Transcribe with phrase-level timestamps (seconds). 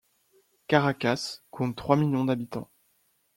[0.65, 2.71] Caracas compte trois millions d'habitants.